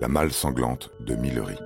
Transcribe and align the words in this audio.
La 0.00 0.08
malle 0.08 0.32
sanglante 0.32 0.90
de 1.00 1.14
Millery. 1.14 1.58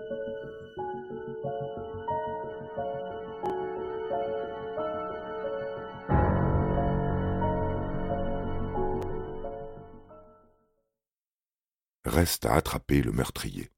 Reste 12.04 12.46
à 12.46 12.54
attraper 12.54 13.02
le 13.02 13.12
meurtrier. 13.12 13.70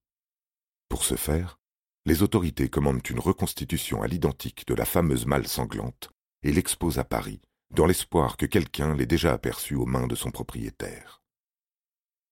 Pour 0.88 1.04
ce 1.04 1.16
faire, 1.16 1.58
les 2.06 2.22
autorités 2.22 2.70
commandent 2.70 3.06
une 3.10 3.20
reconstitution 3.20 4.00
à 4.00 4.06
l'identique 4.06 4.66
de 4.66 4.74
la 4.74 4.86
fameuse 4.86 5.26
malle 5.26 5.46
sanglante 5.46 6.08
et 6.42 6.52
l'exposent 6.52 6.98
à 6.98 7.04
Paris, 7.04 7.42
dans 7.72 7.84
l'espoir 7.84 8.38
que 8.38 8.46
quelqu'un 8.46 8.94
l'ait 8.94 9.04
déjà 9.04 9.34
aperçue 9.34 9.74
aux 9.74 9.84
mains 9.84 10.06
de 10.06 10.14
son 10.14 10.30
propriétaire. 10.30 11.20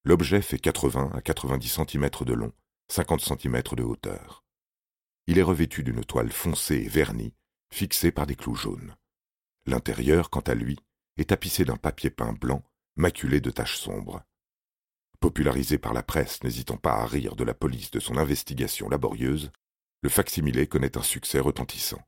L'objet 0.06 0.42
fait 0.42 0.58
80 0.58 1.12
à 1.14 1.22
90 1.22 1.66
cm 1.66 2.10
de 2.26 2.34
long, 2.34 2.52
50 2.92 3.22
cm 3.22 3.62
de 3.74 3.82
hauteur. 3.82 4.44
Il 5.26 5.38
est 5.38 5.42
revêtu 5.42 5.82
d'une 5.82 6.04
toile 6.04 6.30
foncée 6.30 6.76
et 6.76 6.88
vernie, 6.88 7.32
fixée 7.72 8.12
par 8.12 8.26
des 8.26 8.36
clous 8.36 8.54
jaunes. 8.54 8.94
L'intérieur, 9.64 10.28
quant 10.28 10.40
à 10.40 10.54
lui, 10.54 10.78
est 11.16 11.30
tapissé 11.30 11.64
d'un 11.64 11.78
papier 11.78 12.10
peint 12.10 12.34
blanc, 12.34 12.62
maculé 12.96 13.40
de 13.40 13.50
taches 13.50 13.78
sombres. 13.78 14.22
Popularisé 15.20 15.78
par 15.78 15.94
la 15.94 16.02
presse 16.02 16.44
n'hésitant 16.44 16.76
pas 16.76 16.96
à 16.96 17.06
rire 17.06 17.34
de 17.34 17.44
la 17.44 17.54
police 17.54 17.90
de 17.90 17.98
son 17.98 18.18
investigation 18.18 18.90
laborieuse, 18.90 19.52
le 20.02 20.10
facsimilé 20.10 20.66
connaît 20.66 20.98
un 20.98 21.02
succès 21.02 21.40
retentissant. 21.40 22.02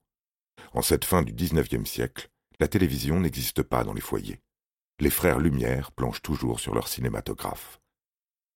En 0.74 0.82
cette 0.82 1.06
fin 1.06 1.22
du 1.22 1.32
XIXe 1.32 1.88
siècle, 1.88 2.28
la 2.60 2.68
télévision 2.68 3.20
n'existe 3.20 3.62
pas 3.62 3.84
dans 3.84 3.94
les 3.94 4.02
foyers. 4.02 4.42
Les 5.00 5.08
frères 5.08 5.38
Lumière 5.38 5.92
planchent 5.92 6.20
toujours 6.20 6.60
sur 6.60 6.74
leur 6.74 6.88
cinématographe. 6.88 7.80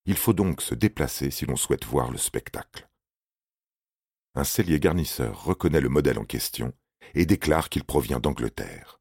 Il 0.07 0.17
faut 0.17 0.33
donc 0.33 0.63
se 0.63 0.75
déplacer 0.75 1.31
si 1.31 1.47
l'on 1.47 1.57
souhaite 1.57 1.85
voir 1.85 2.11
le 2.11 2.19
spectacle. 2.19 2.89
Un 4.35 4.45
cellier 4.45 4.81
garnisseur 4.81 5.45
reconnaît 5.45 5.81
le 5.81 5.89
modèle 5.89 6.19
en 6.19 6.25
question 6.25 6.73
et 7.15 7.27
déclare 7.27 7.69
qu'il 7.69 7.85
provient 7.85 8.21
d'Angleterre. 8.21 9.01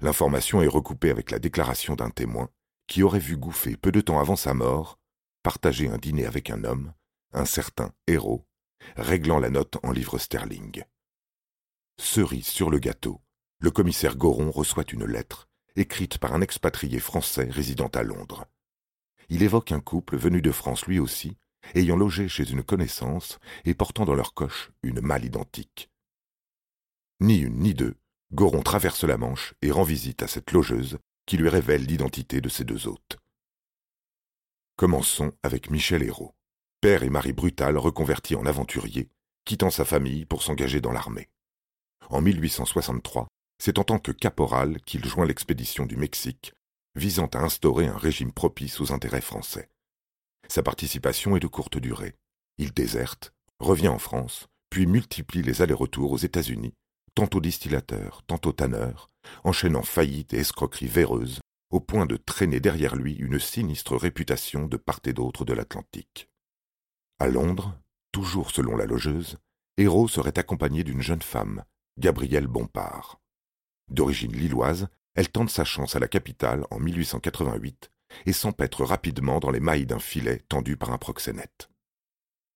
L'information 0.00 0.62
est 0.62 0.68
recoupée 0.68 1.10
avec 1.10 1.30
la 1.30 1.38
déclaration 1.38 1.96
d'un 1.96 2.10
témoin 2.10 2.48
qui 2.86 3.02
aurait 3.02 3.18
vu 3.18 3.36
Gouffet 3.36 3.76
peu 3.76 3.90
de 3.90 4.00
temps 4.00 4.20
avant 4.20 4.36
sa 4.36 4.54
mort 4.54 4.98
partager 5.42 5.88
un 5.88 5.98
dîner 5.98 6.26
avec 6.26 6.50
un 6.50 6.64
homme, 6.64 6.92
un 7.32 7.44
certain 7.44 7.92
héros, 8.06 8.46
réglant 8.96 9.38
la 9.38 9.50
note 9.50 9.78
en 9.82 9.90
livres 9.90 10.18
sterling. 10.18 10.84
Cerise 11.98 12.46
sur 12.46 12.70
le 12.70 12.78
gâteau, 12.78 13.20
le 13.58 13.70
commissaire 13.70 14.16
Goron 14.16 14.50
reçoit 14.50 14.84
une 14.92 15.06
lettre 15.06 15.48
écrite 15.76 16.18
par 16.18 16.34
un 16.34 16.40
expatrié 16.40 16.98
français 16.98 17.48
résidant 17.50 17.88
à 17.88 18.02
Londres 18.02 18.46
il 19.30 19.44
évoque 19.44 19.72
un 19.72 19.80
couple 19.80 20.16
venu 20.16 20.42
de 20.42 20.50
France 20.50 20.86
lui 20.86 20.98
aussi, 20.98 21.36
ayant 21.74 21.96
logé 21.96 22.28
chez 22.28 22.50
une 22.50 22.64
connaissance 22.64 23.38
et 23.64 23.74
portant 23.74 24.04
dans 24.04 24.14
leur 24.14 24.34
coche 24.34 24.72
une 24.82 25.00
malle 25.00 25.24
identique. 25.24 25.88
Ni 27.20 27.38
une 27.38 27.60
ni 27.60 27.72
deux, 27.72 27.94
Goron 28.32 28.62
traverse 28.62 29.04
la 29.04 29.16
Manche 29.16 29.54
et 29.62 29.70
rend 29.70 29.84
visite 29.84 30.22
à 30.22 30.28
cette 30.28 30.50
logeuse 30.52 30.98
qui 31.26 31.36
lui 31.36 31.48
révèle 31.48 31.84
l'identité 31.84 32.40
de 32.40 32.48
ses 32.48 32.64
deux 32.64 32.88
hôtes. 32.88 33.18
Commençons 34.76 35.32
avec 35.42 35.70
Michel 35.70 36.02
Hérault, 36.02 36.34
père 36.80 37.02
et 37.04 37.10
mari 37.10 37.32
brutal 37.32 37.76
reconverti 37.76 38.34
en 38.34 38.46
aventurier, 38.46 39.10
quittant 39.44 39.70
sa 39.70 39.84
famille 39.84 40.24
pour 40.24 40.42
s'engager 40.42 40.80
dans 40.80 40.92
l'armée. 40.92 41.28
En 42.08 42.20
1863, 42.20 43.28
c'est 43.58 43.78
en 43.78 43.84
tant 43.84 43.98
que 43.98 44.10
caporal 44.10 44.80
qu'il 44.82 45.04
joint 45.04 45.26
l'expédition 45.26 45.86
du 45.86 45.96
Mexique 45.96 46.54
visant 46.94 47.26
à 47.26 47.38
instaurer 47.38 47.86
un 47.86 47.96
régime 47.96 48.32
propice 48.32 48.80
aux 48.80 48.92
intérêts 48.92 49.20
français. 49.20 49.68
Sa 50.48 50.62
participation 50.62 51.36
est 51.36 51.40
de 51.40 51.46
courte 51.46 51.78
durée. 51.78 52.16
Il 52.58 52.72
déserte, 52.72 53.32
revient 53.60 53.88
en 53.88 53.98
France, 53.98 54.48
puis 54.70 54.86
multiplie 54.86 55.42
les 55.42 55.62
allers-retours 55.62 56.12
aux 56.12 56.18
États-Unis, 56.18 56.74
tantôt 57.14 57.40
distillateur, 57.40 58.22
tantôt 58.26 58.52
tanneur, 58.52 59.08
enchaînant 59.44 59.82
faillites 59.82 60.34
et 60.34 60.38
escroqueries 60.38 60.86
véreuses, 60.86 61.40
au 61.70 61.80
point 61.80 62.06
de 62.06 62.16
traîner 62.16 62.60
derrière 62.60 62.96
lui 62.96 63.14
une 63.14 63.38
sinistre 63.38 63.96
réputation 63.96 64.66
de 64.66 64.76
part 64.76 65.00
et 65.04 65.12
d'autre 65.12 65.44
de 65.44 65.52
l'Atlantique. 65.52 66.28
À 67.18 67.28
Londres, 67.28 67.78
toujours 68.12 68.50
selon 68.50 68.76
la 68.76 68.86
logeuse, 68.86 69.36
Hérault 69.76 70.08
serait 70.08 70.38
accompagné 70.38 70.84
d'une 70.84 71.02
jeune 71.02 71.22
femme, 71.22 71.64
Gabrielle 71.98 72.46
Bompard. 72.46 73.20
D'origine 73.88 74.32
lilloise, 74.32 74.88
elle 75.14 75.28
tente 75.28 75.50
sa 75.50 75.64
chance 75.64 75.96
à 75.96 75.98
la 75.98 76.08
capitale 76.08 76.64
en 76.70 76.78
1888 76.78 77.90
et 78.26 78.32
s'empêtre 78.32 78.84
rapidement 78.84 79.40
dans 79.40 79.50
les 79.50 79.60
mailles 79.60 79.86
d'un 79.86 79.98
filet 79.98 80.42
tendu 80.48 80.76
par 80.76 80.90
un 80.90 80.98
proxénète. 80.98 81.70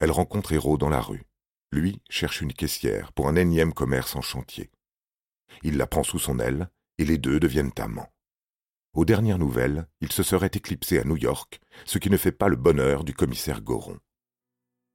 Elle 0.01 0.11
rencontre 0.11 0.53
Hérault 0.53 0.79
dans 0.79 0.89
la 0.89 1.01
rue. 1.01 1.25
Lui 1.73 2.01
cherche 2.09 2.41
une 2.41 2.53
caissière 2.53 3.13
pour 3.13 3.29
un 3.29 3.37
énième 3.37 3.73
commerce 3.73 4.17
en 4.17 4.23
chantier. 4.23 4.71
Il 5.63 5.77
la 5.77 5.87
prend 5.87 6.03
sous 6.03 6.19
son 6.19 6.39
aile 6.39 6.69
et 6.99 7.05
les 7.05 7.19
deux 7.19 7.41
deviennent 7.41 7.73
amants. 7.79 8.13
Aux 8.95 9.05
dernières 9.05 9.39
nouvelles, 9.39 9.89
il 10.01 10.13
se 10.13 10.23
serait 10.23 10.51
éclipsé 10.53 11.01
à 11.01 11.05
New 11.05 11.17
York, 11.17 11.61
ce 11.85 11.99
qui 11.99 12.11
ne 12.11 12.17
fait 12.17 12.33
pas 12.33 12.49
le 12.49 12.57
bonheur 12.57 13.03
du 13.03 13.13
commissaire 13.13 13.61
Goron. 13.61 13.99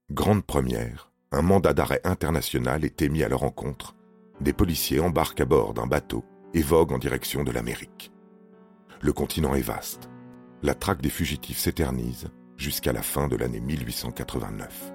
Grande 0.09 0.45
première, 0.45 1.11
un 1.31 1.41
mandat 1.41 1.73
d'arrêt 1.73 2.01
international 2.05 2.85
est 2.85 3.01
émis 3.01 3.23
à 3.23 3.29
leur 3.29 3.41
rencontre. 3.41 3.95
Des 4.39 4.53
policiers 4.53 5.01
embarquent 5.01 5.41
à 5.41 5.45
bord 5.45 5.73
d'un 5.73 5.85
bateau 5.85 6.23
et 6.53 6.61
vogue 6.61 6.91
en 6.91 6.97
direction 6.97 7.43
de 7.43 7.51
l'Amérique. 7.51 8.11
Le 9.01 9.13
continent 9.13 9.55
est 9.55 9.61
vaste. 9.61 10.09
La 10.61 10.73
traque 10.73 11.01
des 11.01 11.09
fugitifs 11.09 11.57
s'éternise 11.57 12.29
jusqu'à 12.57 12.91
la 12.91 13.01
fin 13.01 13.27
de 13.27 13.35
l'année 13.35 13.61
1889. 13.61 14.91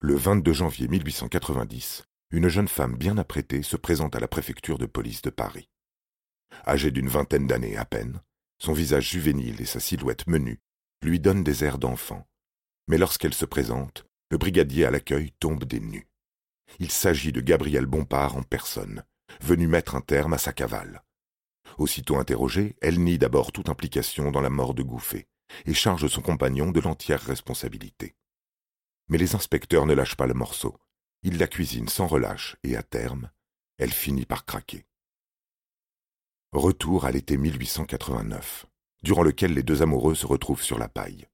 Le 0.00 0.16
22 0.16 0.52
janvier 0.52 0.86
1890, 0.88 2.04
une 2.30 2.48
jeune 2.48 2.68
femme 2.68 2.96
bien 2.96 3.16
apprêtée 3.16 3.62
se 3.62 3.76
présente 3.76 4.14
à 4.14 4.20
la 4.20 4.28
préfecture 4.28 4.76
de 4.76 4.84
police 4.84 5.22
de 5.22 5.30
Paris. 5.30 5.70
Âgée 6.66 6.90
d'une 6.90 7.08
vingtaine 7.08 7.46
d'années 7.46 7.76
à 7.78 7.86
peine, 7.86 8.20
son 8.58 8.72
visage 8.72 9.10
juvénile 9.10 9.60
et 9.60 9.66
sa 9.66 9.80
silhouette 9.80 10.26
menue 10.26 10.60
lui 11.02 11.20
donnent 11.20 11.44
des 11.44 11.64
airs 11.64 11.78
d'enfant. 11.78 12.26
Mais 12.86 12.98
lorsqu'elle 12.98 13.34
se 13.34 13.44
présente, 13.44 14.04
le 14.30 14.38
brigadier 14.38 14.84
à 14.84 14.90
l'accueil 14.90 15.32
tombe 15.38 15.64
des 15.64 15.80
nues. 15.80 16.08
Il 16.78 16.90
s'agit 16.90 17.32
de 17.32 17.40
Gabriel 17.40 17.86
Bompard 17.86 18.36
en 18.36 18.42
personne, 18.42 19.04
venu 19.40 19.66
mettre 19.66 19.94
un 19.94 20.00
terme 20.00 20.32
à 20.32 20.38
sa 20.38 20.52
cavale. 20.52 21.02
Aussitôt 21.78 22.16
interrogée, 22.16 22.76
elle 22.80 23.00
nie 23.00 23.18
d'abord 23.18 23.52
toute 23.52 23.68
implication 23.68 24.30
dans 24.30 24.40
la 24.40 24.50
mort 24.50 24.74
de 24.74 24.82
Gouffet 24.82 25.26
et 25.66 25.74
charge 25.74 26.08
son 26.08 26.22
compagnon 26.22 26.70
de 26.70 26.80
l'entière 26.80 27.20
responsabilité. 27.20 28.16
Mais 29.08 29.18
les 29.18 29.34
inspecteurs 29.34 29.86
ne 29.86 29.94
lâchent 29.94 30.16
pas 30.16 30.26
le 30.26 30.34
morceau. 30.34 30.78
Ils 31.22 31.38
la 31.38 31.46
cuisinent 31.46 31.88
sans 31.88 32.06
relâche 32.06 32.56
et 32.62 32.76
à 32.76 32.82
terme, 32.82 33.30
elle 33.78 33.92
finit 33.92 34.26
par 34.26 34.44
craquer. 34.44 34.86
Retour 36.54 37.04
à 37.04 37.10
l'été 37.10 37.36
1889, 37.36 38.66
durant 39.02 39.24
lequel 39.24 39.54
les 39.54 39.64
deux 39.64 39.82
amoureux 39.82 40.14
se 40.14 40.24
retrouvent 40.24 40.62
sur 40.62 40.78
la 40.78 40.88
paille. 40.88 41.26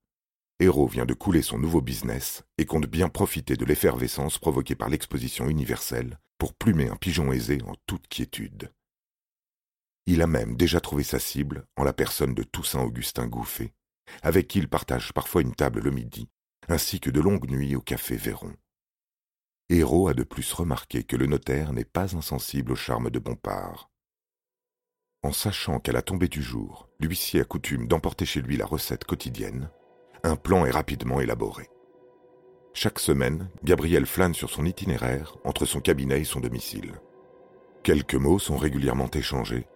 Hérault 0.60 0.86
vient 0.86 1.04
de 1.04 1.12
couler 1.12 1.42
son 1.42 1.58
nouveau 1.58 1.82
business 1.82 2.42
et 2.56 2.64
compte 2.64 2.86
bien 2.86 3.10
profiter 3.10 3.54
de 3.54 3.66
l'effervescence 3.66 4.38
provoquée 4.38 4.76
par 4.76 4.88
l'exposition 4.88 5.50
universelle 5.50 6.18
pour 6.38 6.54
plumer 6.54 6.88
un 6.88 6.96
pigeon 6.96 7.32
aisé 7.32 7.58
en 7.66 7.74
toute 7.84 8.08
quiétude. 8.08 8.72
Il 10.06 10.22
a 10.22 10.26
même 10.26 10.56
déjà 10.56 10.80
trouvé 10.80 11.02
sa 11.02 11.18
cible 11.18 11.66
en 11.76 11.84
la 11.84 11.92
personne 11.92 12.34
de 12.34 12.42
Toussaint 12.42 12.82
Augustin 12.82 13.26
Gouffet, 13.26 13.74
avec 14.22 14.48
qui 14.48 14.58
il 14.58 14.68
partage 14.68 15.12
parfois 15.12 15.42
une 15.42 15.54
table 15.54 15.80
le 15.80 15.90
midi, 15.90 16.30
ainsi 16.66 16.98
que 16.98 17.10
de 17.10 17.20
longues 17.20 17.50
nuits 17.50 17.76
au 17.76 17.82
café 17.82 18.16
Véron. 18.16 18.54
Hérault 19.68 20.08
a 20.08 20.14
de 20.14 20.24
plus 20.24 20.50
remarqué 20.54 21.04
que 21.04 21.16
le 21.16 21.26
notaire 21.26 21.74
n'est 21.74 21.84
pas 21.84 22.16
insensible 22.16 22.72
au 22.72 22.76
charme 22.76 23.10
de 23.10 23.18
Bompard. 23.18 23.89
En 25.22 25.32
sachant 25.32 25.80
qu'à 25.80 25.92
la 25.92 26.00
tombée 26.00 26.28
du 26.28 26.42
jour, 26.42 26.88
l'huissier 26.98 27.42
a 27.42 27.44
coutume 27.44 27.86
d'emporter 27.86 28.24
chez 28.24 28.40
lui 28.40 28.56
la 28.56 28.64
recette 28.64 29.04
quotidienne, 29.04 29.70
un 30.22 30.34
plan 30.34 30.64
est 30.64 30.70
rapidement 30.70 31.20
élaboré. 31.20 31.68
Chaque 32.72 32.98
semaine, 32.98 33.50
Gabriel 33.62 34.06
flâne 34.06 34.32
sur 34.32 34.48
son 34.48 34.64
itinéraire 34.64 35.36
entre 35.44 35.66
son 35.66 35.80
cabinet 35.80 36.20
et 36.20 36.24
son 36.24 36.40
domicile. 36.40 36.94
Quelques 37.82 38.14
mots 38.14 38.38
sont 38.38 38.56
régulièrement 38.56 39.10
échangés, 39.10 39.66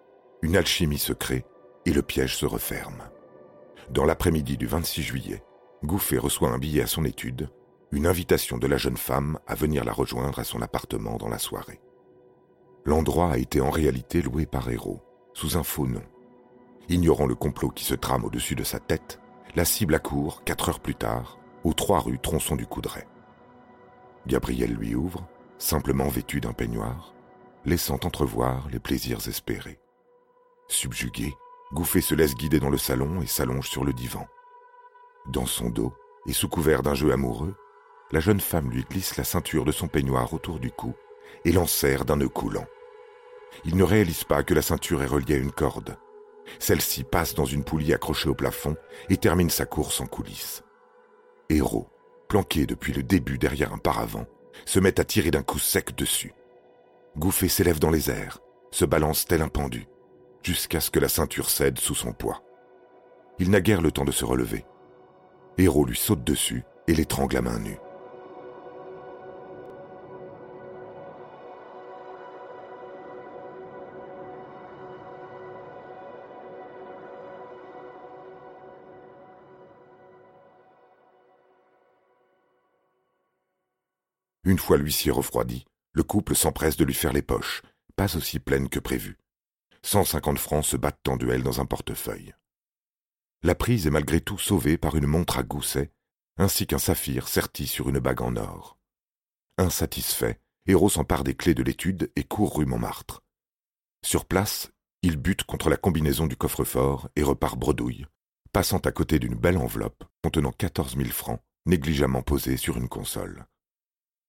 une 0.41 0.57
alchimie 0.57 0.99
se 0.99 1.13
crée 1.13 1.45
et 1.85 1.93
le 1.93 2.03
piège 2.03 2.37
se 2.37 2.47
referme. 2.47 3.03
Dans 3.91 4.07
l'après-midi 4.07 4.57
du 4.57 4.67
26 4.67 5.03
juillet, 5.03 5.43
Gouffet 5.83 6.19
reçoit 6.19 6.51
un 6.51 6.59
billet 6.59 6.83
à 6.83 6.87
son 6.87 7.05
étude, 7.05 7.51
une 7.93 8.07
invitation 8.07 8.57
de 8.57 8.67
la 8.67 8.79
jeune 8.79 8.97
femme 8.97 9.39
à 9.47 9.55
venir 9.55 9.85
la 9.85 9.93
rejoindre 9.93 10.39
à 10.39 10.45
son 10.45 10.63
appartement 10.63 11.19
dans 11.19 11.29
la 11.29 11.39
soirée. 11.39 11.81
L'endroit 12.87 13.33
a 13.33 13.39
été 13.39 13.61
en 13.61 13.71
réalité 13.71 14.23
loué 14.23 14.47
par 14.47 14.71
Hérault, 14.71 15.03
sous 15.35 15.57
un 15.57 15.63
faux 15.63 15.87
nom. 15.87 16.03
Ignorant 16.89 17.27
le 17.27 17.35
complot 17.35 17.71
qui 17.71 17.85
se 17.85 17.95
trame 17.95 18.25
au-dessus 18.25 18.55
de 18.55 18.65
sa 18.65 18.79
tête, 18.79 19.21
la 19.55 19.65
cible 19.65 19.95
accourt, 19.95 20.43
quatre 20.45 20.69
heures 20.69 20.81
plus 20.81 20.95
tard, 20.95 21.39
aux 21.65 21.75
trois 21.75 22.01
rues 22.01 22.19
Tronçon 22.19 22.57
du 22.57 22.67
Coudray. 22.67 23.07
Gabriel 24.27 24.73
lui 24.73 24.95
ouvre, 24.95 25.27
simplement 25.59 26.09
vêtue 26.09 26.41
d'un 26.41 26.53
peignoir, 26.53 27.15
laissant 27.65 27.99
entrevoir 28.05 28.69
les 28.71 28.79
plaisirs 28.79 29.29
espérés. 29.29 29.79
Subjugué, 30.69 31.35
Gouffé 31.73 32.01
se 32.01 32.15
laisse 32.15 32.35
guider 32.35 32.61
dans 32.61 32.71
le 32.71 32.79
salon 32.79 33.21
et 33.21 33.27
s'allonge 33.27 33.69
sur 33.69 33.85
le 33.85 33.93
divan. 33.93 34.27
Dans 35.27 35.47
son 35.47 35.71
dos, 35.71 35.93
et 36.27 36.33
sous 36.33 36.49
couvert 36.49 36.83
d'un 36.83 36.95
jeu 36.95 37.13
amoureux, 37.13 37.55
la 38.13 38.21
jeune 38.21 38.41
femme 38.41 38.71
lui 38.71 38.85
glisse 38.85 39.17
la 39.17 39.25
ceinture 39.25 39.65
de 39.65 39.73
son 39.73 39.89
peignoir 39.89 40.33
autour 40.33 40.59
du 40.59 40.71
cou 40.71 40.95
et 41.45 41.53
l'enserre 41.53 42.05
d'un 42.05 42.17
nœud 42.17 42.29
coulant. 42.29 42.67
Il 43.65 43.77
ne 43.77 43.85
réalise 43.85 44.25
pas 44.25 44.43
que 44.43 44.55
la 44.55 44.63
ceinture 44.63 45.03
est 45.03 45.07
reliée 45.07 45.35
à 45.35 45.39
une 45.39 45.53
corde. 45.53 45.97
Celle-ci 46.59 47.05
passe 47.05 47.35
dans 47.35 47.45
une 47.45 47.65
poulie 47.65 47.95
accrochée 47.95 48.29
au 48.29 48.35
plafond 48.35 48.77
et 49.09 49.17
termine 49.17 49.51
sa 49.51 49.67
course 49.67 50.01
en 50.01 50.07
coulisses. 50.07 50.63
Héros, 51.49 51.89
planqué 52.29 52.67
depuis 52.67 52.93
le 52.93 53.03
début 53.03 53.39
derrière 53.39 53.73
un 53.73 53.79
paravent, 53.79 54.27
se 54.67 54.81
met 54.81 55.01
à 55.01 55.05
tirer 55.05 55.31
d'un 55.31 55.43
coup 55.43 55.59
sec 55.59 55.95
dessus. 55.97 56.35
Gouffé 57.17 57.49
s'élève 57.49 57.79
dans 57.79 57.91
les 57.91 58.11
airs, 58.11 58.41
se 58.71 58.85
balance 58.85 59.27
tel 59.27 59.43
un 59.43 59.49
pendu, 59.49 59.87
jusqu'à 60.43 60.81
ce 60.81 60.91
que 60.91 61.01
la 61.01 61.09
ceinture 61.09 61.49
cède 61.49 61.79
sous 61.79 61.95
son 61.95 62.13
poids. 62.13 62.43
Il 63.39 63.51
n'a 63.51 63.61
guère 63.61 63.83
le 63.83 63.93
temps 63.93 64.05
de 64.05 64.13
se 64.13 64.25
relever. 64.25 64.65
Héros 65.59 65.85
lui 65.85 65.97
saute 65.97 66.25
dessus 66.25 66.65
et 66.87 66.95
l'étrangle 66.95 67.37
à 67.37 67.43
main 67.43 67.59
nue. 67.59 67.79
Une 84.45 84.59
fois 84.59 84.77
l'huissier 84.77 85.11
refroidi, 85.11 85.65
le 85.93 86.03
couple 86.03 86.37
s'empresse 86.37 86.77
de 86.77 86.85
lui 86.85 86.93
faire 86.93 87.13
les 87.13 87.23
poches, 87.23 87.63
pas 87.97 88.17
aussi 88.17 88.39
pleines 88.39 88.69
que 88.69 88.79
prévu. 88.79 89.17
150 89.83 90.39
francs 90.39 90.65
se 90.65 90.77
battent 90.77 91.09
en 91.09 91.17
duel 91.17 91.43
dans 91.43 91.61
un 91.61 91.67
portefeuille. 91.67 92.35
La 93.43 93.55
prise 93.55 93.87
est 93.87 93.91
malgré 93.91 94.21
tout 94.21 94.39
sauvée 94.39 94.77
par 94.77 94.97
une 94.97 95.07
montre 95.07 95.39
à 95.39 95.43
gousset, 95.43 95.93
ainsi 96.37 96.67
qu'un 96.67 96.79
saphir 96.79 97.29
serti 97.29 97.67
sur 97.67 97.89
une 97.89 98.01
bague 98.01 98.23
en 98.23 98.37
or. 98.37 98.79
Insatisfait, 99.57 100.41
Héros 100.67 100.91
s'empare 100.91 101.25
des 101.25 101.35
clés 101.35 101.55
de 101.55 101.63
l'étude 101.63 102.11
et 102.17 102.25
court 102.25 102.57
rue 102.57 102.67
Montmartre. 102.67 103.23
Sur 104.05 104.25
place, 104.25 104.73
il 105.03 105.17
bute 105.17 105.45
contre 105.45 105.71
la 105.71 105.77
combinaison 105.77 106.27
du 106.27 106.37
coffre-fort 106.37 107.09
et 107.17 107.23
repart 107.23 107.59
bredouille, 107.59 108.07
passant 108.53 108.79
à 108.79 108.93
côté 108.93 109.19
d'une 109.19 109.37
belle 109.37 109.59
enveloppe 109.59 110.05
contenant 110.23 110.53
quatorze 110.53 110.97
mille 110.97 111.13
francs, 111.13 111.41
négligemment 111.67 112.23
posée 112.23 112.57
sur 112.57 112.77
une 112.77 112.89
console. 112.89 113.47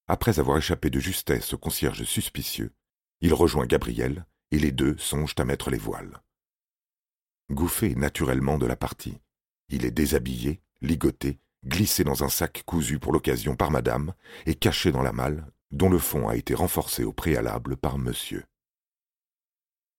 Après 0.07 0.39
avoir 0.39 0.57
échappé 0.57 0.89
de 0.89 0.99
justesse 0.99 1.53
au 1.53 1.57
concierge 1.57 2.03
suspicieux, 2.03 2.71
il 3.21 3.33
rejoint 3.33 3.65
Gabriel 3.65 4.25
et 4.51 4.59
les 4.59 4.71
deux 4.71 4.95
songent 4.97 5.35
à 5.37 5.45
mettre 5.45 5.71
les 5.71 5.79
voiles. 5.79 6.21
Gouffé 7.51 7.95
naturellement 7.95 8.57
de 8.57 8.67
la 8.67 8.75
partie. 8.75 9.19
Il 9.69 9.83
est 9.83 9.91
déshabillé, 9.91 10.61
ligoté, 10.81 11.39
glissé 11.65 12.03
dans 12.03 12.23
un 12.23 12.29
sac 12.29 12.63
cousu 12.65 12.99
pour 12.99 13.13
l'occasion 13.13 13.55
par 13.55 13.71
madame 13.71 14.13
et 14.45 14.53
caché 14.53 14.91
dans 14.91 15.01
la 15.01 15.11
malle, 15.11 15.51
dont 15.71 15.89
le 15.89 15.97
fond 15.97 16.27
a 16.27 16.35
été 16.35 16.53
renforcé 16.53 17.03
au 17.03 17.11
préalable 17.11 17.75
par 17.75 17.97
monsieur. 17.97 18.45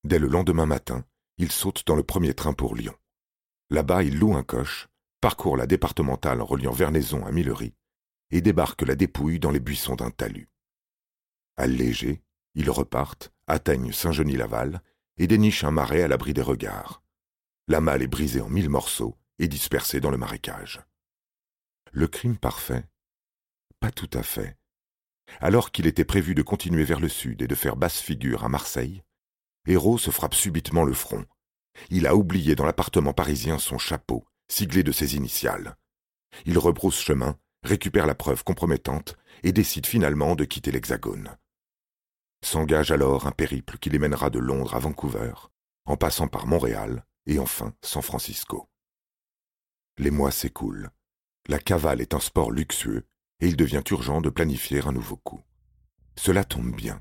Dès 0.04 0.20
le 0.20 0.28
lendemain 0.28 0.66
matin, 0.66 1.04
il 1.36 1.50
saute 1.50 1.84
dans 1.84 1.96
le 1.96 2.04
premier 2.04 2.32
train 2.32 2.52
pour 2.52 2.76
Lyon. 2.76 2.94
Là-bas, 3.70 4.04
il 4.04 4.18
loue 4.20 4.36
un 4.36 4.44
coche, 4.44 4.86
parcourt 5.20 5.56
la 5.56 5.66
départementale 5.66 6.40
reliant 6.40 6.70
Vernaison 6.70 7.26
à 7.26 7.32
Millery 7.32 7.74
et 8.30 8.40
débarquent 8.40 8.82
la 8.82 8.94
dépouille 8.94 9.38
dans 9.38 9.50
les 9.50 9.60
buissons 9.60 9.96
d'un 9.96 10.10
talus. 10.10 10.48
Allégés, 11.56 12.22
ils 12.54 12.70
repartent, 12.70 13.32
atteignent 13.46 13.92
Saint-Genis-Laval 13.92 14.82
et 15.18 15.26
dénichent 15.26 15.64
un 15.64 15.70
marais 15.70 16.02
à 16.02 16.08
l'abri 16.08 16.34
des 16.34 16.42
regards. 16.42 17.02
La 17.68 17.80
malle 17.80 18.02
est 18.02 18.08
brisée 18.08 18.40
en 18.40 18.48
mille 18.48 18.68
morceaux 18.68 19.16
et 19.38 19.48
dispersée 19.48 20.00
dans 20.00 20.10
le 20.10 20.18
marécage. 20.18 20.80
Le 21.92 22.08
crime 22.08 22.36
parfait? 22.36 22.84
Pas 23.80 23.90
tout 23.90 24.10
à 24.12 24.22
fait. 24.22 24.56
Alors 25.40 25.72
qu'il 25.72 25.86
était 25.86 26.04
prévu 26.04 26.34
de 26.34 26.42
continuer 26.42 26.84
vers 26.84 27.00
le 27.00 27.08
sud 27.08 27.42
et 27.42 27.48
de 27.48 27.54
faire 27.54 27.76
basse 27.76 28.00
figure 28.00 28.44
à 28.44 28.48
Marseille, 28.48 29.02
Héros 29.66 29.98
se 29.98 30.10
frappe 30.10 30.34
subitement 30.34 30.84
le 30.84 30.92
front. 30.92 31.24
Il 31.90 32.06
a 32.06 32.14
oublié 32.14 32.54
dans 32.54 32.64
l'appartement 32.64 33.12
parisien 33.12 33.58
son 33.58 33.78
chapeau, 33.78 34.26
siglé 34.48 34.82
de 34.82 34.92
ses 34.92 35.16
initiales. 35.16 35.76
Il 36.44 36.58
rebrousse 36.58 37.00
chemin 37.00 37.38
récupère 37.62 38.06
la 38.06 38.14
preuve 38.14 38.44
compromettante 38.44 39.16
et 39.42 39.52
décide 39.52 39.86
finalement 39.86 40.34
de 40.34 40.44
quitter 40.44 40.70
l'Hexagone. 40.70 41.36
S'engage 42.42 42.90
alors 42.90 43.26
un 43.26 43.32
périple 43.32 43.78
qui 43.78 43.90
les 43.90 43.98
mènera 43.98 44.30
de 44.30 44.38
Londres 44.38 44.74
à 44.74 44.78
Vancouver, 44.78 45.32
en 45.84 45.96
passant 45.96 46.28
par 46.28 46.46
Montréal 46.46 47.04
et 47.26 47.38
enfin 47.38 47.74
San 47.82 48.02
Francisco. 48.02 48.68
Les 49.98 50.10
mois 50.10 50.30
s'écoulent. 50.30 50.90
La 51.48 51.58
cavale 51.58 52.00
est 52.00 52.14
un 52.14 52.20
sport 52.20 52.50
luxueux 52.50 53.06
et 53.40 53.48
il 53.48 53.56
devient 53.56 53.82
urgent 53.90 54.20
de 54.20 54.30
planifier 54.30 54.86
un 54.86 54.92
nouveau 54.92 55.16
coup. 55.16 55.40
Cela 56.16 56.44
tombe 56.44 56.74
bien. 56.74 57.00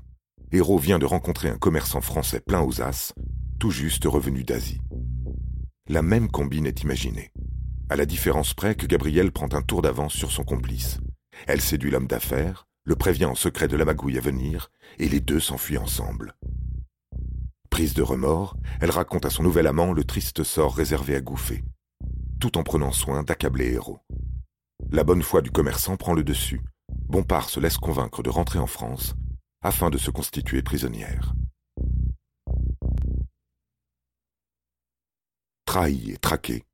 Héros 0.52 0.78
vient 0.78 0.98
de 0.98 1.06
rencontrer 1.06 1.48
un 1.48 1.58
commerçant 1.58 2.00
français 2.00 2.40
plein 2.40 2.62
aux 2.62 2.80
as, 2.80 3.12
tout 3.58 3.70
juste 3.70 4.04
revenu 4.04 4.44
d'Asie. 4.44 4.80
La 5.88 6.02
même 6.02 6.30
combine 6.30 6.66
est 6.66 6.82
imaginée 6.82 7.32
à 7.88 7.96
la 7.96 8.06
différence 8.06 8.54
près 8.54 8.74
que 8.74 8.86
Gabrielle 8.86 9.32
prend 9.32 9.48
un 9.52 9.62
tour 9.62 9.82
d'avance 9.82 10.14
sur 10.14 10.32
son 10.32 10.44
complice. 10.44 10.98
Elle 11.46 11.60
séduit 11.60 11.90
l'homme 11.90 12.06
d'affaires, 12.06 12.66
le 12.84 12.96
prévient 12.96 13.26
en 13.26 13.34
secret 13.34 13.68
de 13.68 13.76
la 13.76 13.84
magouille 13.84 14.18
à 14.18 14.20
venir, 14.20 14.70
et 14.98 15.08
les 15.08 15.20
deux 15.20 15.40
s'enfuient 15.40 15.78
ensemble. 15.78 16.36
Prise 17.70 17.94
de 17.94 18.02
remords, 18.02 18.56
elle 18.80 18.90
raconte 18.90 19.26
à 19.26 19.30
son 19.30 19.42
nouvel 19.42 19.66
amant 19.66 19.92
le 19.92 20.04
triste 20.04 20.42
sort 20.44 20.74
réservé 20.74 21.14
à 21.14 21.20
Gouffé, 21.20 21.64
tout 22.40 22.58
en 22.58 22.62
prenant 22.62 22.92
soin 22.92 23.22
d'accabler 23.22 23.72
Héros. 23.74 24.00
La 24.90 25.04
bonne 25.04 25.22
foi 25.22 25.42
du 25.42 25.50
commerçant 25.50 25.96
prend 25.96 26.14
le 26.14 26.24
dessus. 26.24 26.60
Bompard 27.08 27.48
se 27.48 27.60
laisse 27.60 27.78
convaincre 27.78 28.22
de 28.22 28.30
rentrer 28.30 28.58
en 28.58 28.66
France 28.66 29.14
afin 29.62 29.90
de 29.90 29.98
se 29.98 30.10
constituer 30.10 30.62
prisonnière. 30.62 31.34
Trahi 35.64 36.12
et 36.12 36.16
traqué, 36.18 36.64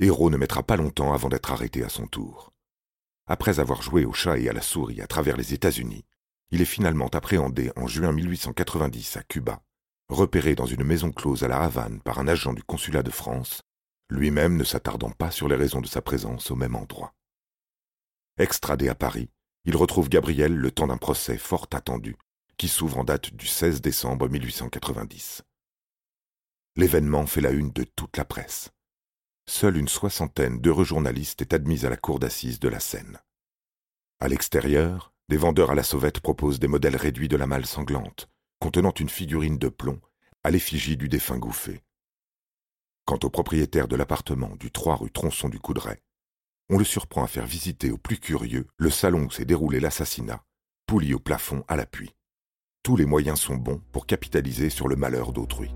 Héros 0.00 0.30
ne 0.30 0.36
mettra 0.36 0.62
pas 0.62 0.76
longtemps 0.76 1.12
avant 1.12 1.28
d'être 1.28 1.50
arrêté 1.50 1.82
à 1.82 1.88
son 1.88 2.06
tour. 2.06 2.52
Après 3.26 3.58
avoir 3.58 3.82
joué 3.82 4.04
au 4.04 4.12
chat 4.12 4.38
et 4.38 4.48
à 4.48 4.52
la 4.52 4.62
souris 4.62 5.00
à 5.00 5.08
travers 5.08 5.36
les 5.36 5.54
États-Unis, 5.54 6.04
il 6.52 6.62
est 6.62 6.66
finalement 6.66 7.08
appréhendé 7.08 7.72
en 7.74 7.88
juin 7.88 8.12
1890 8.12 9.16
à 9.16 9.22
Cuba, 9.24 9.60
repéré 10.08 10.54
dans 10.54 10.66
une 10.66 10.84
maison 10.84 11.10
close 11.10 11.42
à 11.42 11.48
la 11.48 11.60
Havane 11.60 12.00
par 12.00 12.20
un 12.20 12.28
agent 12.28 12.52
du 12.52 12.62
consulat 12.62 13.02
de 13.02 13.10
France, 13.10 13.62
lui-même 14.08 14.56
ne 14.56 14.62
s'attardant 14.62 15.10
pas 15.10 15.32
sur 15.32 15.48
les 15.48 15.56
raisons 15.56 15.80
de 15.80 15.88
sa 15.88 16.00
présence 16.00 16.52
au 16.52 16.54
même 16.54 16.76
endroit. 16.76 17.12
Extradé 18.38 18.88
à 18.88 18.94
Paris, 18.94 19.28
il 19.64 19.76
retrouve 19.76 20.08
Gabriel 20.08 20.54
le 20.54 20.70
temps 20.70 20.86
d'un 20.86 20.96
procès 20.96 21.38
fort 21.38 21.66
attendu, 21.72 22.16
qui 22.56 22.68
s'ouvre 22.68 22.98
en 22.98 23.04
date 23.04 23.34
du 23.34 23.48
16 23.48 23.80
décembre 23.80 24.28
1890. 24.28 25.42
L'événement 26.76 27.26
fait 27.26 27.40
la 27.40 27.50
une 27.50 27.72
de 27.72 27.82
toute 27.82 28.16
la 28.16 28.24
presse 28.24 28.70
seule 29.48 29.78
une 29.78 29.88
soixantaine 29.88 30.60
d'heureux 30.60 30.84
journalistes 30.84 31.40
est 31.40 31.54
admise 31.54 31.84
à 31.84 31.90
la 31.90 31.96
cour 31.96 32.18
d'assises 32.18 32.60
de 32.60 32.68
la 32.68 32.80
Seine. 32.80 33.18
À 34.20 34.28
l'extérieur, 34.28 35.12
des 35.28 35.36
vendeurs 35.36 35.70
à 35.70 35.74
la 35.74 35.82
sauvette 35.82 36.20
proposent 36.20 36.60
des 36.60 36.68
modèles 36.68 36.96
réduits 36.96 37.28
de 37.28 37.36
la 37.36 37.46
malle 37.46 37.66
sanglante, 37.66 38.28
contenant 38.60 38.92
une 38.92 39.08
figurine 39.08 39.58
de 39.58 39.68
plomb 39.68 40.00
à 40.44 40.50
l'effigie 40.50 40.96
du 40.96 41.08
défunt 41.08 41.38
Gouffé. 41.38 41.82
Quant 43.06 43.18
au 43.22 43.30
propriétaire 43.30 43.88
de 43.88 43.96
l'appartement 43.96 44.54
du 44.56 44.70
3 44.70 44.96
rue 44.96 45.10
Tronçon 45.10 45.48
du 45.48 45.58
Coudray, 45.58 45.98
on 46.68 46.76
le 46.76 46.84
surprend 46.84 47.24
à 47.24 47.28
faire 47.28 47.46
visiter 47.46 47.90
aux 47.90 47.98
plus 47.98 48.18
curieux 48.18 48.66
le 48.76 48.90
salon 48.90 49.24
où 49.24 49.30
s'est 49.30 49.46
déroulé 49.46 49.80
l'assassinat, 49.80 50.44
pouli 50.86 51.14
au 51.14 51.18
plafond 51.18 51.64
à 51.68 51.76
l'appui. 51.76 52.14
Tous 52.82 52.96
les 52.96 53.06
moyens 53.06 53.40
sont 53.40 53.56
bons 53.56 53.80
pour 53.92 54.06
capitaliser 54.06 54.68
sur 54.68 54.88
le 54.88 54.96
malheur 54.96 55.32
d'autrui. 55.32 55.70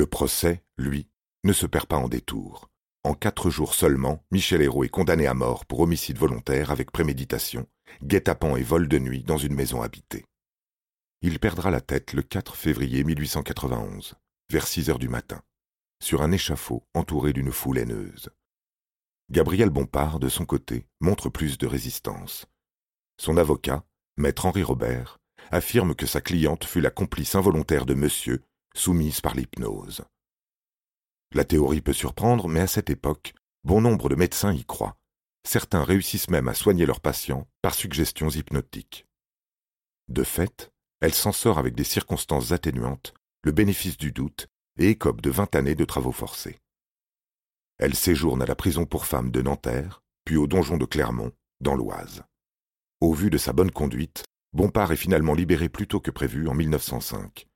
Le 0.00 0.06
procès, 0.06 0.64
lui, 0.78 1.10
ne 1.44 1.52
se 1.52 1.66
perd 1.66 1.84
pas 1.84 1.98
en 1.98 2.08
détour. 2.08 2.70
En 3.04 3.12
quatre 3.12 3.50
jours 3.50 3.74
seulement, 3.74 4.24
Michel 4.30 4.62
Hérault 4.62 4.84
est 4.84 4.88
condamné 4.88 5.26
à 5.26 5.34
mort 5.34 5.66
pour 5.66 5.80
homicide 5.80 6.16
volontaire 6.16 6.70
avec 6.70 6.90
préméditation, 6.90 7.66
guet-apens 8.02 8.56
et 8.56 8.62
vol 8.62 8.88
de 8.88 8.98
nuit 8.98 9.24
dans 9.24 9.36
une 9.36 9.52
maison 9.52 9.82
habitée. 9.82 10.24
Il 11.20 11.38
perdra 11.38 11.70
la 11.70 11.82
tête 11.82 12.14
le 12.14 12.22
4 12.22 12.56
février 12.56 13.04
1891, 13.04 14.14
vers 14.50 14.66
6 14.66 14.88
heures 14.88 14.98
du 14.98 15.10
matin, 15.10 15.42
sur 16.02 16.22
un 16.22 16.32
échafaud 16.32 16.82
entouré 16.94 17.34
d'une 17.34 17.52
foule 17.52 17.76
haineuse. 17.76 18.30
Gabriel 19.30 19.68
Bompard, 19.68 20.18
de 20.18 20.30
son 20.30 20.46
côté, 20.46 20.86
montre 21.00 21.28
plus 21.28 21.58
de 21.58 21.66
résistance. 21.66 22.46
Son 23.18 23.36
avocat, 23.36 23.84
maître 24.16 24.46
Henri 24.46 24.62
Robert, 24.62 25.18
affirme 25.50 25.94
que 25.94 26.06
sa 26.06 26.22
cliente 26.22 26.64
fut 26.64 26.80
la 26.80 26.90
complice 26.90 27.34
involontaire 27.34 27.84
de 27.84 27.92
monsieur 27.92 28.42
soumise 28.74 29.20
par 29.20 29.34
l'hypnose. 29.34 30.02
La 31.32 31.44
théorie 31.44 31.80
peut 31.80 31.92
surprendre, 31.92 32.48
mais 32.48 32.60
à 32.60 32.66
cette 32.66 32.90
époque, 32.90 33.34
bon 33.64 33.80
nombre 33.80 34.08
de 34.08 34.16
médecins 34.16 34.52
y 34.52 34.64
croient. 34.64 34.96
Certains 35.46 35.84
réussissent 35.84 36.30
même 36.30 36.48
à 36.48 36.54
soigner 36.54 36.86
leurs 36.86 37.00
patients 37.00 37.46
par 37.62 37.74
suggestions 37.74 38.28
hypnotiques. 38.28 39.06
De 40.08 40.24
fait, 40.24 40.70
elle 41.00 41.14
s'en 41.14 41.32
sort 41.32 41.58
avec 41.58 41.74
des 41.74 41.84
circonstances 41.84 42.52
atténuantes, 42.52 43.14
le 43.42 43.52
bénéfice 43.52 43.96
du 43.96 44.12
doute, 44.12 44.48
et 44.78 44.88
écope 44.88 45.20
de 45.20 45.30
vingt 45.30 45.54
années 45.54 45.74
de 45.74 45.84
travaux 45.84 46.12
forcés. 46.12 46.58
Elle 47.78 47.94
séjourne 47.94 48.42
à 48.42 48.46
la 48.46 48.54
prison 48.54 48.84
pour 48.84 49.06
femmes 49.06 49.30
de 49.30 49.40
Nanterre, 49.40 50.02
puis 50.24 50.36
au 50.36 50.46
donjon 50.46 50.76
de 50.76 50.84
Clermont, 50.84 51.32
dans 51.60 51.74
l'Oise. 51.74 52.24
Au 53.00 53.14
vu 53.14 53.30
de 53.30 53.38
sa 53.38 53.52
bonne 53.52 53.70
conduite, 53.70 54.24
Bompard 54.52 54.92
est 54.92 54.96
finalement 54.96 55.34
libérée 55.34 55.68
plus 55.68 55.86
tôt 55.86 56.00
que 56.00 56.10
prévu 56.10 56.48
en 56.48 56.54
1905. 56.54 57.46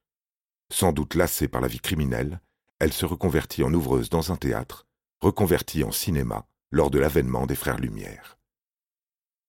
Sans 0.73 0.93
doute 0.93 1.15
lassée 1.15 1.49
par 1.49 1.61
la 1.61 1.69
vie 1.69 1.81
criminelle, 1.81 2.41
elle 2.79 2.93
se 2.93 3.07
reconvertit 3.07 3.63
en 3.63 3.73
ouvreuse 3.73 4.11
dans 4.11 4.33
un 4.33 4.37
théâtre, 4.37 4.87
reconvertie 5.21 5.85
en 5.85 5.93
cinéma 5.93 6.47
lors 6.71 6.91
de 6.91 6.99
l'avènement 6.99 7.47
des 7.47 7.55
Frères 7.55 7.79
Lumière. 7.79 8.39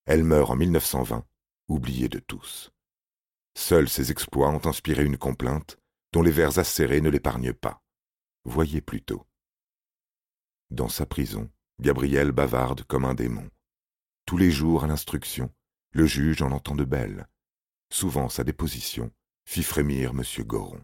Elle 0.06 0.24
meurt 0.24 0.52
en 0.52 0.56
1920, 0.56 1.26
oubliée 1.68 2.10
de 2.10 2.20
tous. 2.20 2.72
Seuls 3.58 3.90
ses 3.90 4.12
exploits 4.12 4.50
ont 4.50 4.66
inspiré 4.68 5.04
une 5.04 5.18
complainte 5.18 5.78
dont 6.14 6.22
les 6.22 6.32
vers 6.32 6.60
acérés 6.60 7.02
ne 7.02 7.10
l'épargnent 7.10 7.54
pas. 7.54 7.82
Voyez 8.44 8.82
plutôt. 8.82 9.26
Dans 10.70 10.90
sa 10.90 11.06
prison, 11.06 11.50
Gabriel 11.80 12.32
bavarde 12.32 12.84
comme 12.84 13.06
un 13.06 13.16
démon. 13.16 13.50
Tous 14.26 14.38
les 14.38 14.52
jours 14.52 14.84
à 14.84 14.88
l'instruction, 14.88 15.54
le 15.92 16.06
juge 16.06 16.42
en 16.42 16.52
entend 16.52 16.76
de 16.76 16.84
belles. 16.84 17.28
Souvent 17.92 18.30
sa 18.30 18.44
déposition 18.44 19.12
fit 19.46 19.64
frémir 19.64 20.12
M. 20.12 20.24
Goron. 20.46 20.84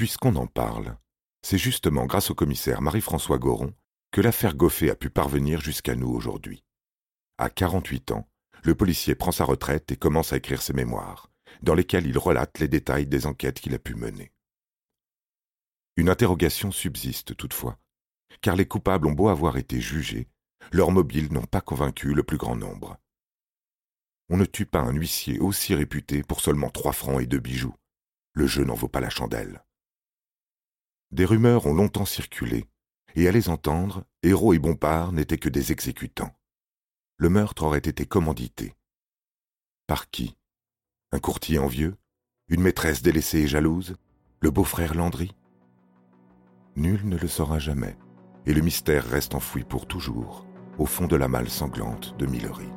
Puisqu'on 0.00 0.34
en 0.36 0.46
parle, 0.46 0.96
c'est 1.42 1.58
justement 1.58 2.06
grâce 2.06 2.30
au 2.30 2.34
commissaire 2.34 2.80
Marie-François 2.80 3.36
Goron 3.36 3.74
que 4.12 4.22
l'affaire 4.22 4.54
Goffet 4.54 4.88
a 4.88 4.94
pu 4.94 5.10
parvenir 5.10 5.60
jusqu'à 5.60 5.94
nous 5.94 6.08
aujourd'hui. 6.08 6.64
À 7.36 7.50
48 7.50 8.12
ans, 8.12 8.26
le 8.62 8.74
policier 8.74 9.14
prend 9.14 9.30
sa 9.30 9.44
retraite 9.44 9.92
et 9.92 9.96
commence 9.96 10.32
à 10.32 10.38
écrire 10.38 10.62
ses 10.62 10.72
mémoires, 10.72 11.30
dans 11.60 11.74
lesquels 11.74 12.06
il 12.06 12.16
relate 12.16 12.60
les 12.60 12.66
détails 12.66 13.06
des 13.06 13.26
enquêtes 13.26 13.60
qu'il 13.60 13.74
a 13.74 13.78
pu 13.78 13.94
mener. 13.94 14.32
Une 15.98 16.08
interrogation 16.08 16.72
subsiste 16.72 17.36
toutefois, 17.36 17.78
car 18.40 18.56
les 18.56 18.66
coupables 18.66 19.06
ont 19.06 19.12
beau 19.12 19.28
avoir 19.28 19.58
été 19.58 19.82
jugés, 19.82 20.30
leurs 20.72 20.92
mobiles 20.92 21.30
n'ont 21.30 21.44
pas 21.44 21.60
convaincu 21.60 22.14
le 22.14 22.22
plus 22.22 22.38
grand 22.38 22.56
nombre. 22.56 22.96
On 24.30 24.38
ne 24.38 24.46
tue 24.46 24.64
pas 24.64 24.80
un 24.80 24.94
huissier 24.94 25.38
aussi 25.40 25.74
réputé 25.74 26.22
pour 26.22 26.40
seulement 26.40 26.70
trois 26.70 26.94
francs 26.94 27.20
et 27.20 27.26
deux 27.26 27.38
bijoux. 27.38 27.74
Le 28.32 28.46
jeu 28.46 28.64
n'en 28.64 28.72
vaut 28.72 28.88
pas 28.88 29.00
la 29.00 29.10
chandelle. 29.10 29.62
Des 31.12 31.24
rumeurs 31.24 31.66
ont 31.66 31.74
longtemps 31.74 32.04
circulé, 32.04 32.66
et 33.16 33.26
à 33.26 33.32
les 33.32 33.48
entendre, 33.48 34.04
Héros 34.22 34.54
et 34.54 34.58
Bompard 34.58 35.12
n'étaient 35.12 35.38
que 35.38 35.48
des 35.48 35.72
exécutants. 35.72 36.34
Le 37.16 37.28
meurtre 37.28 37.64
aurait 37.64 37.78
été 37.78 38.06
commandité. 38.06 38.74
Par 39.86 40.10
qui? 40.10 40.36
Un 41.12 41.18
courtier 41.18 41.58
envieux? 41.58 41.96
Une 42.48 42.62
maîtresse 42.62 43.02
délaissée 43.02 43.40
et 43.40 43.48
jalouse? 43.48 43.96
Le 44.40 44.50
beau-frère 44.50 44.94
Landry? 44.94 45.34
Nul 46.76 47.00
ne 47.08 47.16
le 47.16 47.28
saura 47.28 47.58
jamais, 47.58 47.96
et 48.46 48.54
le 48.54 48.60
mystère 48.60 49.04
reste 49.04 49.34
enfoui 49.34 49.64
pour 49.64 49.86
toujours, 49.86 50.46
au 50.78 50.86
fond 50.86 51.08
de 51.08 51.16
la 51.16 51.26
malle 51.26 51.50
sanglante 51.50 52.16
de 52.18 52.26
Millery. 52.26 52.68